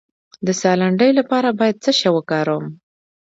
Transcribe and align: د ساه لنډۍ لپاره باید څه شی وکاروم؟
د 0.45 0.47
ساه 0.61 0.75
لنډۍ 0.81 1.11
لپاره 1.19 1.49
باید 1.59 1.81
څه 1.83 1.91
شی 1.99 2.09
وکاروم؟ 2.13 2.65